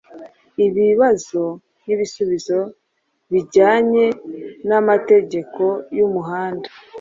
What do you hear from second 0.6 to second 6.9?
i bibazo n'ibisubizo bijyanye n'amategeko y'umuhanda